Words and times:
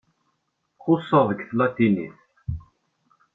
Xuṣṣeɣ 0.83 1.23
deg 1.29 1.39
tlatinit. 1.49 2.17